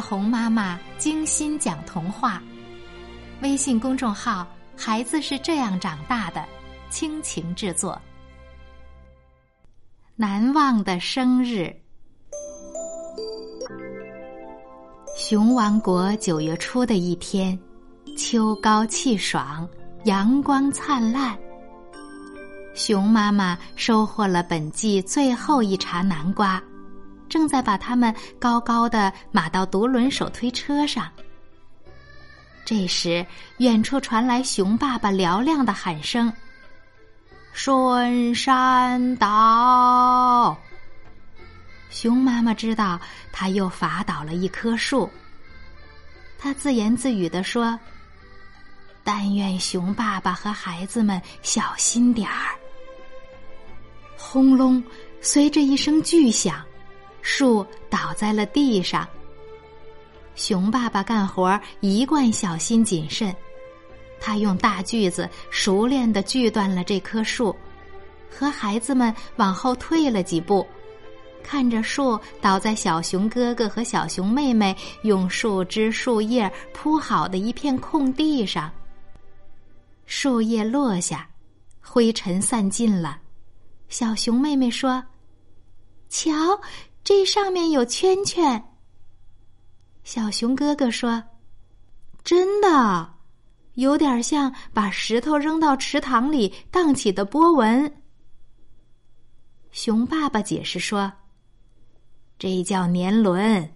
[0.00, 2.42] 红妈妈精心讲童话，
[3.42, 6.44] 微信公众号“孩子是这样长大的”，
[6.90, 8.00] 倾情制作。
[10.16, 11.74] 难忘的生日，
[15.16, 17.58] 熊王国九月初的一天，
[18.16, 19.68] 秋高气爽，
[20.04, 21.38] 阳光灿烂。
[22.74, 26.62] 熊妈妈收获了本季最后一茬南瓜。
[27.30, 31.10] 正在把它们高高的码到独轮手推车上。
[32.62, 33.24] 这时，
[33.58, 36.32] 远处传来熊爸爸嘹亮的喊声
[37.52, 40.56] ：“顺山倒！”
[41.90, 43.00] 熊妈妈知道
[43.32, 45.10] 他又伐倒了一棵树。
[46.38, 47.78] 他自言自语的说
[49.02, 52.54] ：“但愿熊爸爸和孩子们小心点儿。”
[54.16, 54.82] 轰隆！
[55.20, 56.64] 随着一声巨响。
[57.22, 59.06] 树倒在了地上。
[60.36, 63.34] 熊爸爸干活一贯小心谨慎，
[64.20, 67.54] 他用大锯子熟练的锯断了这棵树，
[68.30, 70.66] 和孩子们往后退了几步，
[71.42, 78.70] 看着树倒在小熊哥哥和小熊妹妹用树枝树叶铺好的一片空地上。
[80.06, 81.28] 树叶落下，
[81.80, 83.18] 灰尘散尽了。
[83.88, 85.02] 小熊妹妹说
[86.08, 86.32] ：“瞧。”
[87.02, 88.64] 这上面有圈圈。
[90.04, 91.22] 小熊哥哥说
[92.24, 93.14] ：“真的，
[93.74, 98.02] 有点像把石头扔到池塘里荡起的波纹。”
[99.72, 101.12] 熊爸爸解释说
[102.38, 103.72] ：“这叫年轮，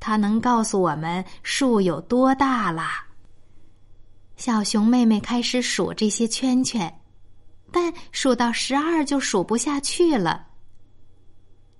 [0.00, 3.06] 它能告诉我们树有多大啦。”
[4.36, 7.00] 小熊妹妹开始数这些圈圈，
[7.72, 10.47] 但数到十二就数不下去了。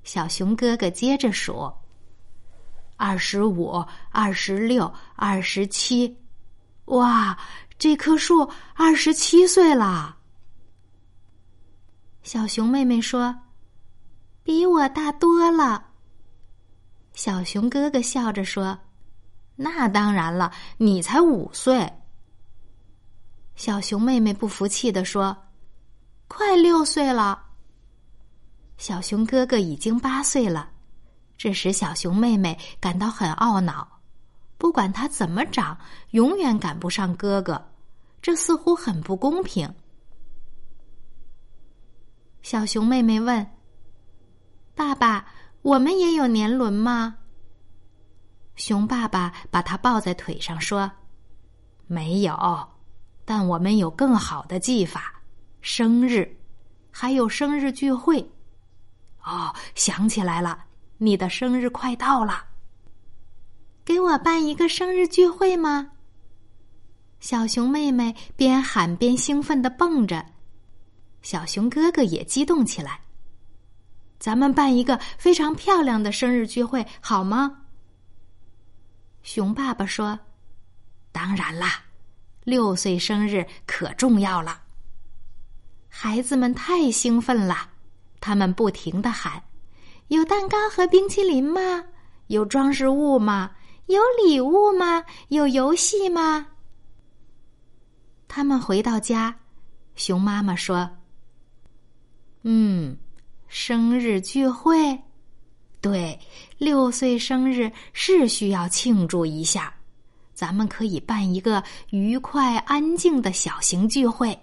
[0.09, 1.71] 小熊哥哥接着数：
[2.97, 6.17] 二十五、二十六、二十七，
[6.87, 7.39] 哇，
[7.79, 10.17] 这棵树二十七岁了。
[12.23, 13.39] 小熊妹妹说
[14.43, 15.89] ：“比我大多了。”
[17.13, 18.79] 小熊哥哥笑着说
[19.57, 21.87] ：“那当然了，你才五岁。”
[23.57, 25.37] 小熊妹妹不服气的说
[26.29, 27.45] ：“快六岁了。”
[28.79, 30.71] 小熊哥哥已经八岁了，
[31.37, 34.01] 这时小熊妹妹感到很懊恼。
[34.57, 35.77] 不管他怎么长，
[36.13, 37.73] 永远赶不上哥哥，
[38.23, 39.73] 这似乎很不公平。
[42.43, 43.45] 小熊妹妹问
[44.75, 45.27] ：“爸爸，
[45.63, 47.17] 我们也有年轮吗？”
[48.55, 50.91] 熊爸爸把他抱在腿上说
[51.87, 52.69] ：“没有，
[53.25, 55.21] 但我们有更好的技法——
[55.61, 56.37] 生日，
[56.91, 58.25] 还有生日聚会。”
[59.29, 60.65] 哦，想起来了，
[60.97, 62.47] 你的生日快到了。
[63.85, 65.91] 给我办一个生日聚会吗？
[67.21, 70.25] 小熊妹妹边喊边兴奋的蹦着，
[71.21, 73.01] 小熊哥哥也激动起来。
[74.19, 77.65] 咱们办一个非常漂亮的生日聚会，好吗？
[79.23, 80.19] 熊爸爸说
[81.13, 81.83] ：“当然啦，
[82.45, 84.63] 六岁生日可重要了。”
[85.91, 87.69] 孩子们太兴奋了。
[88.21, 89.43] 他们不停的喊
[90.09, 91.85] ：“有蛋糕和冰淇淋吗？
[92.27, 93.53] 有装饰物吗？
[93.87, 95.05] 有礼物吗？
[95.29, 96.47] 有游戏吗？”
[98.27, 99.35] 他们回到家，
[99.95, 100.91] 熊妈妈说
[102.43, 102.97] ：“嗯，
[103.47, 104.99] 生日聚会，
[105.81, 106.19] 对，
[106.59, 109.73] 六岁生日是需要庆祝一下，
[110.35, 114.39] 咱们可以办一个愉快安静的小型聚会，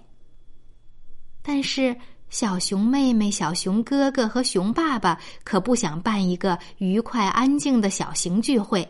[1.42, 1.96] 但是。”
[2.30, 8.86] 小熊妹妹、小熊哥哥和熊爸爸可不想办一个愉快安静的小型聚会，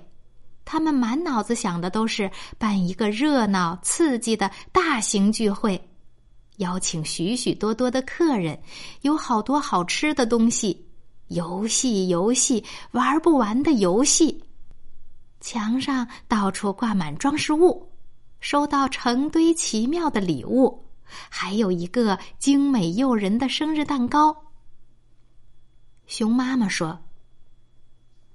[0.63, 5.89] 他们满脑子想的都是办一个热闹刺激的大型聚会，
[6.57, 8.57] 邀请许许多多的客人，
[9.01, 10.87] 有好多好吃的东西，
[11.27, 14.43] 游戏游戏玩不完的游戏，
[15.39, 17.91] 墙上到处挂满装饰物，
[18.39, 20.84] 收到成堆奇妙的礼物。
[21.05, 24.51] 还有一个精美诱人的生日蛋糕。
[26.05, 27.03] 熊妈妈说：“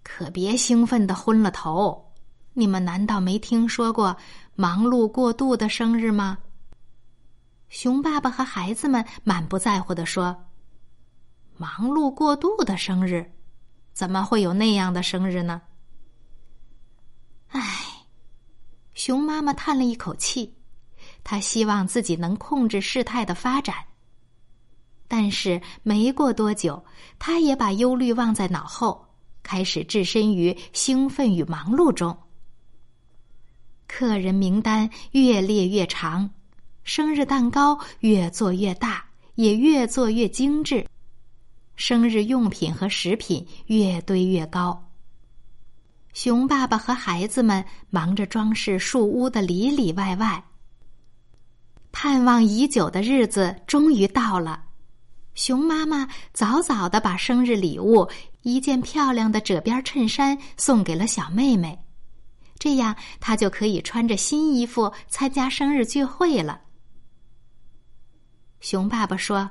[0.03, 2.13] 可别兴奋的昏了头！
[2.53, 4.17] 你们难道没听说过
[4.55, 6.39] 忙碌过度的生日吗？”
[7.71, 10.47] 熊爸爸和孩子们满不在乎的说
[11.57, 13.33] ：“忙碌过度的生日，
[13.93, 15.63] 怎么会有那样的生日呢？”
[17.51, 17.61] 唉，
[18.95, 20.57] 熊妈妈叹了一口气。
[21.23, 23.75] 他希望自己能控制事态的发展，
[25.07, 26.85] 但是没过多久，
[27.19, 29.07] 他也把忧虑忘在脑后，
[29.43, 32.17] 开始置身于兴奋与忙碌中。
[33.87, 36.31] 客人名单越列越长，
[36.85, 40.87] 生日蛋糕越做越大，也越做越精致，
[41.77, 44.91] 生日用品和食品越堆越高。
[46.13, 50.45] 熊爸爸和孩子们忙着装饰树屋的里里外外。
[51.93, 54.63] 盼望已久的日子终于到了，
[55.35, 58.09] 熊妈妈早早的把生日礼物
[58.43, 61.79] 一件漂亮的褶边衬衫送给了小妹妹。
[62.59, 66.61] 这样，他就可以穿着新衣服参加生日聚会了。
[68.61, 69.51] 熊爸爸说：“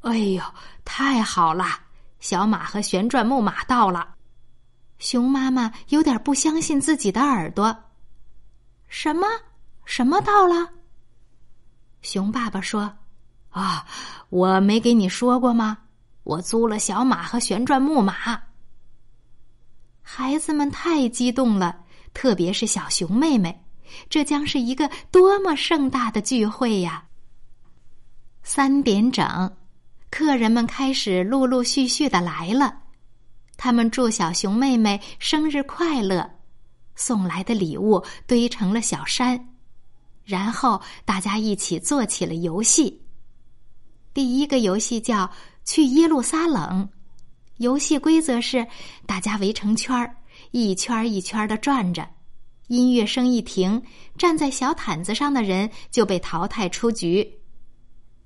[0.00, 0.42] 哎呦，
[0.84, 1.66] 太好了！
[2.20, 4.14] 小马和旋转木马到了。”
[4.98, 7.76] 熊妈妈有点不相信自己的耳朵
[8.88, 9.26] ：“什么？
[9.84, 10.70] 什么到了？”
[12.02, 12.92] 熊爸爸说
[13.50, 13.86] ：“啊，
[14.28, 15.78] 我没给你说过吗？
[16.24, 18.40] 我租了小马和旋转木马。”
[20.02, 21.78] 孩子们太激动了。
[22.14, 23.64] 特别是小熊妹妹，
[24.10, 27.06] 这将是一个多么盛大的聚会呀！
[28.42, 29.56] 三点整，
[30.10, 32.80] 客人们开始陆陆续续的来了。
[33.56, 36.30] 他们祝小熊妹妹生日快乐，
[36.96, 39.51] 送来的礼物堆成了小山。
[40.24, 43.02] 然后大家一起做起了游戏。
[44.14, 45.30] 第一个游戏叫
[45.64, 46.88] “去耶路撒冷”，
[47.58, 48.66] 游戏规则是
[49.06, 50.16] 大家围成圈儿。
[50.50, 52.06] 一圈一圈的转着，
[52.66, 53.82] 音乐声一停，
[54.18, 57.38] 站在小毯子上的人就被淘汰出局。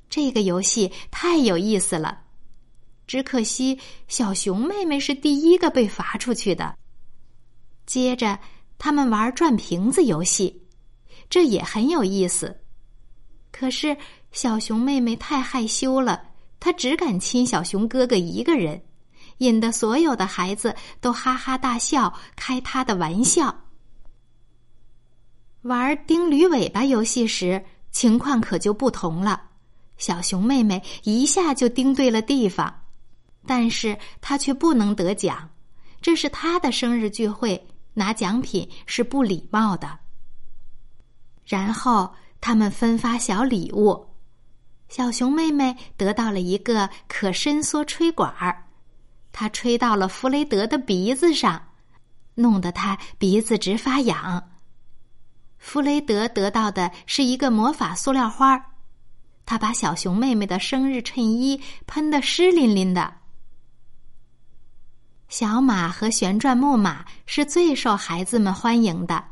[0.09, 2.23] 这个游戏太有意思了，
[3.07, 3.79] 只可惜
[4.09, 6.77] 小熊妹妹是第一个被罚出去的。
[7.85, 8.39] 接着，
[8.79, 10.66] 他们玩转瓶子游戏，
[11.29, 12.61] 这也很有意思。
[13.51, 13.97] 可是
[14.33, 16.23] 小熊妹妹太害羞了，
[16.61, 18.83] 她只敢亲小熊哥哥一个人。
[19.39, 23.55] 引得所有的孩子都哈哈大笑，开他的玩笑。
[25.61, 29.43] 玩钉驴尾巴游戏时，情况可就不同了。
[29.99, 32.83] 小熊妹妹一下就钉对了地方，
[33.47, 35.51] 但是她却不能得奖，
[36.01, 37.63] 这是她的生日聚会，
[37.93, 39.99] 拿奖品是不礼貌的。
[41.47, 44.07] 然后他们分发小礼物，
[44.89, 48.65] 小熊妹妹得到了一个可伸缩吹管儿。
[49.33, 51.63] 他吹到了弗雷德的鼻子上，
[52.35, 54.51] 弄得他鼻子直发痒。
[55.59, 58.65] 弗雷德得到的是一个魔法塑料花儿
[59.45, 63.15] 他把小熊妹妹的生日衬衣喷得湿淋淋的。
[65.29, 69.25] 小马和旋转木马是最受孩子们欢迎的，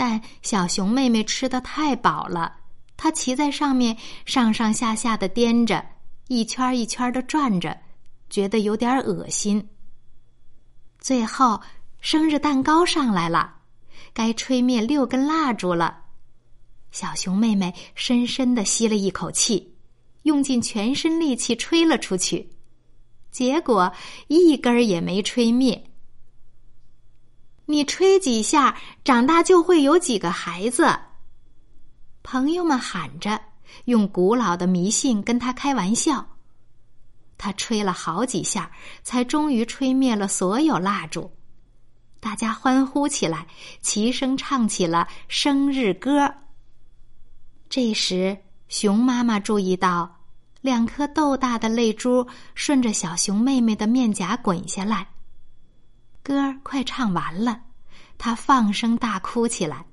[0.00, 2.56] 但小熊妹妹吃的太饱了，
[2.96, 3.94] 她骑在上面
[4.24, 5.84] 上上下下的颠着，
[6.28, 7.76] 一圈一圈的转着。
[8.30, 9.68] 觉得有点恶心。
[11.00, 11.60] 最后，
[12.00, 13.56] 生日蛋糕上来了，
[14.14, 16.04] 该吹灭六根蜡烛了。
[16.90, 19.74] 小熊妹妹深深的吸了一口气，
[20.22, 22.48] 用尽全身力气吹了出去，
[23.30, 23.92] 结果
[24.28, 25.89] 一根儿也没吹灭。
[27.70, 30.92] 你吹几下，长大就会有几个孩子。
[32.24, 33.40] 朋友们喊着，
[33.84, 36.26] 用古老的迷信跟他开玩笑。
[37.38, 38.68] 他吹了好几下，
[39.04, 41.30] 才终于吹灭了所有蜡烛。
[42.18, 43.46] 大家欢呼起来，
[43.80, 46.34] 齐声唱起了生日歌。
[47.68, 48.36] 这时，
[48.68, 50.22] 熊妈妈注意到
[50.60, 55.06] 两颗豆大的泪珠顺着小熊妹妹的面颊滚下来。
[56.30, 57.60] 歌快唱完了，
[58.16, 59.84] 他放声大哭起来，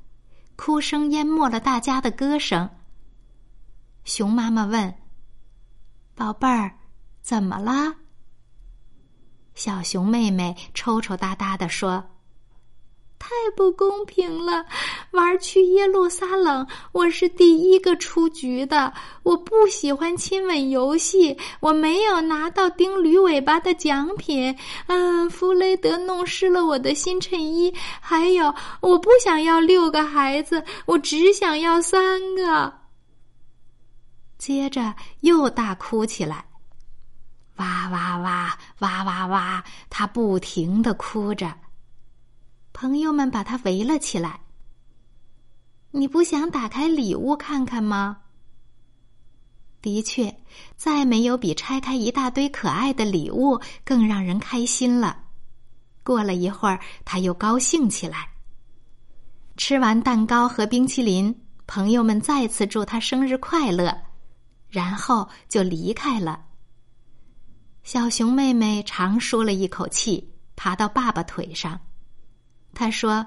[0.56, 2.70] 哭声淹没了大家的歌声。
[4.04, 4.94] 熊妈妈问
[6.14, 6.78] ：“宝贝儿。”
[7.24, 7.96] 怎么了？
[9.56, 12.12] 小熊妹妹抽抽搭搭的说
[13.28, 14.66] ：“太不公平了！
[15.12, 18.94] 玩去耶路撒冷，我是第一个出局的。
[19.24, 24.58] 我不喜欢亲吻游戏，我没有拿到钉驴尾巴的奖品。
[24.86, 27.74] 嗯，弗雷德弄湿了我的新衬衣。
[28.00, 32.74] 还有，我不想要六个孩子，我只想要三个。”
[34.40, 36.46] 接着又大哭起来。
[37.58, 39.64] 哇哇哇哇哇哇！
[39.90, 41.54] 他不停的哭着。
[42.80, 44.40] 朋友们把他围了起来。
[45.90, 48.20] 你不想打开礼物看看吗？
[49.82, 50.40] 的确，
[50.76, 55.24] 再没有比拆开一大堆可爱的礼物更让人开心了。
[56.04, 58.30] 过了一会儿，他又高兴起来。
[59.56, 64.04] 吃完蛋糕和冰淇淋，朋友们再次祝他生日快乐，
[64.70, 66.46] 然后就离开了。
[67.82, 71.80] 小熊妹妹长舒了一口气，爬到爸爸腿上。
[72.80, 73.26] 他说：“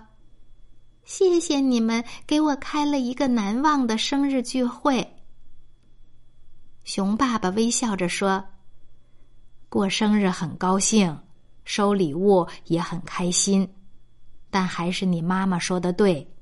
[1.02, 5.16] 谢谢你们给我开了一个难忘的生日聚会。”
[6.86, 8.44] 熊爸爸微笑着说
[9.68, 11.18] ：“过生日很高兴，
[11.64, 13.68] 收礼物也很开心，
[14.50, 16.32] 但还是你妈妈说的对，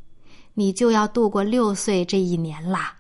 [0.52, 2.94] 你就要度过六岁这一年啦。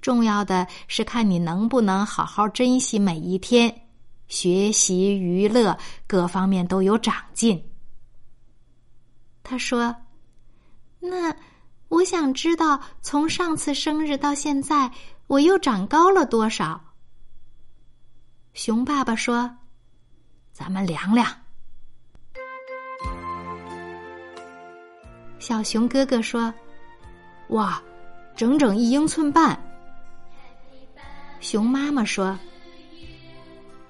[0.00, 3.82] 重要的是看你能不能好好珍惜每一天，
[4.26, 7.62] 学习、娱乐各方面都有长进。”
[9.44, 9.94] 他说
[10.98, 11.32] ：“那
[11.88, 14.90] 我想知道，从上次生日到现在。”
[15.26, 16.78] 我又长高了多少？
[18.52, 19.50] 熊爸爸说
[20.52, 21.26] ：“咱们量量。”
[25.40, 26.52] 小熊哥哥说
[27.48, 27.82] ：“哇，
[28.36, 29.58] 整整一英寸半。”
[31.40, 32.38] 熊妈妈说：“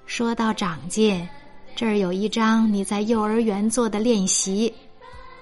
[0.07, 1.27] 说到长进，
[1.75, 4.73] 这儿有一张你在幼儿园做的练习，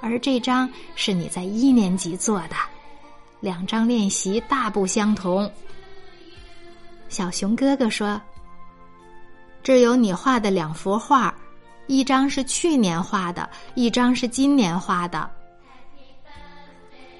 [0.03, 2.55] 而这张是你在一年级做的，
[3.39, 5.49] 两张练习大不相同。”
[7.07, 8.21] 小熊哥哥说
[9.63, 11.33] ：“这有你画的两幅画，
[11.87, 15.29] 一张是去年画的，一张是今年画的。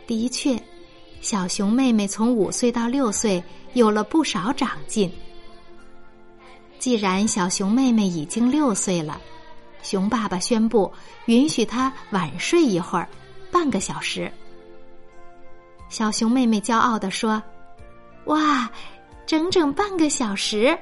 [0.06, 0.62] 的确，
[1.22, 3.42] 小熊妹妹从五岁到六岁
[3.74, 5.10] 有了不少长进。
[6.80, 9.22] 既然小熊妹妹已经六岁了，
[9.84, 10.92] 熊爸爸宣布
[11.26, 13.08] 允许他晚睡一会儿，
[13.52, 14.32] 半个小时。”
[15.90, 17.44] 小熊妹妹骄傲地说
[18.26, 18.68] ：“哇！”
[19.26, 20.78] 整整半个小时，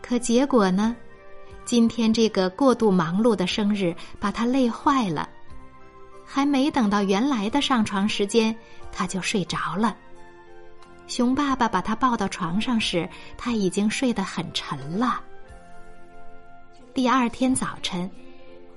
[0.00, 0.96] 可结果呢？
[1.66, 5.28] 今天这个过度忙碌的生日把他累坏了，
[6.24, 8.56] 还没等到原来的上床时间，
[8.90, 9.94] 他就睡着了。
[11.06, 15.20] 熊爸爸把他抱到床上时，他已经睡得很沉了。
[16.96, 18.10] 第二天早晨，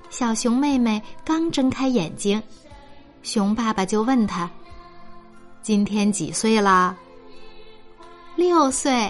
[0.09, 2.43] 小熊妹妹刚睁开眼睛，
[3.23, 4.51] 熊爸爸就问他
[5.63, 6.93] ：“今天几岁啦？”
[8.35, 9.09] 六岁。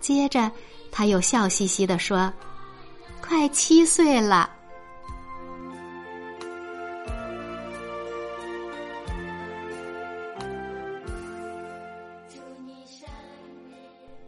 [0.00, 0.50] 接着，
[0.90, 2.32] 他又笑嘻嘻的说
[3.20, 4.48] ：“快七岁了。”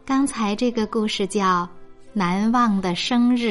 [0.04, 1.62] 刚才这个故事叫
[2.14, 3.46] 《难忘的生日》。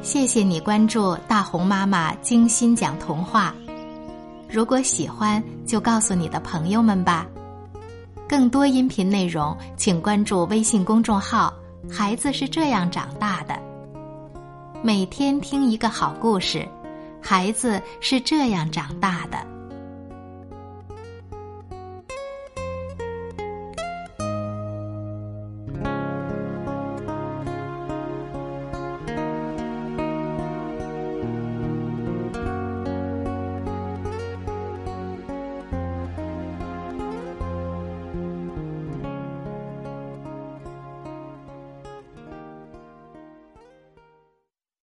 [0.00, 3.54] 谢谢你关注大红妈妈精心讲童话。
[4.48, 7.26] 如果喜欢，就告诉你的朋友们吧。
[8.28, 11.52] 更多音频内容，请关注微信公众号
[11.90, 13.58] “孩子是这样长大的”。
[14.82, 16.66] 每天听一个好故事，
[17.20, 19.57] 孩子是这样长大的。